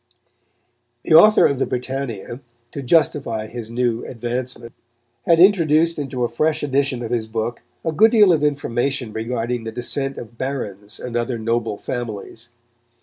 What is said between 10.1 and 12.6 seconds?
of barons and other noble families.